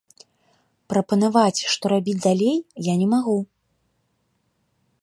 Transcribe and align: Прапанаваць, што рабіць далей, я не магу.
Прапанаваць, 0.93 1.61
што 1.75 1.85
рабіць 1.95 2.17
далей, 2.27 2.57
я 2.91 2.97
не 3.03 3.07
магу. 3.13 3.39